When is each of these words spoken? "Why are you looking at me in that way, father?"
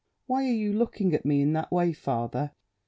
"Why 0.25 0.45
are 0.47 0.51
you 0.51 0.73
looking 0.73 1.13
at 1.13 1.27
me 1.27 1.41
in 1.43 1.53
that 1.53 1.71
way, 1.71 1.93
father?" 1.93 2.53